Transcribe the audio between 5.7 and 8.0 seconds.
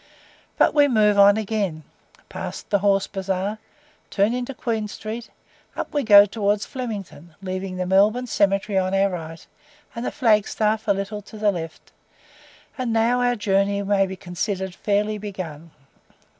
up we go towards Flemington, leaving the